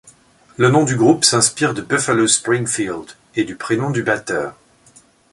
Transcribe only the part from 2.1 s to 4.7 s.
Springfield et du prénom du batteur.